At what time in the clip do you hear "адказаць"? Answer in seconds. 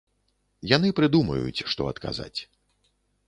1.91-2.39